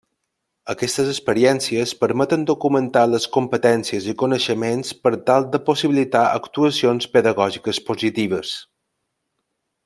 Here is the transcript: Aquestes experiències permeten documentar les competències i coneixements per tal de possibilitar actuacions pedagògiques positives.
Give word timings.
Aquestes 0.73 1.09
experiències 1.09 1.91
permeten 2.03 2.45
documentar 2.51 3.03
les 3.11 3.27
competències 3.37 4.07
i 4.13 4.15
coneixements 4.23 4.95
per 5.03 5.13
tal 5.29 5.47
de 5.57 5.61
possibilitar 5.69 6.25
actuacions 6.41 7.11
pedagògiques 7.19 7.83
positives. 7.93 8.57